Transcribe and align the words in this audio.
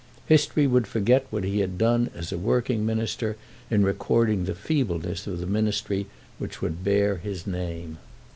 History 0.25 0.65
would 0.65 0.87
forget 0.87 1.27
what 1.29 1.43
he 1.43 1.59
had 1.59 1.77
done 1.77 2.09
as 2.15 2.31
a 2.31 2.37
working 2.39 2.83
Minister 2.87 3.37
in 3.69 3.83
recording 3.83 4.45
the 4.45 4.55
feebleness 4.55 5.27
of 5.27 5.39
the 5.39 5.45
Ministry 5.45 6.07
which 6.39 6.59
would 6.59 6.83
bear 6.83 7.17
his 7.17 7.45
name. 7.45 7.99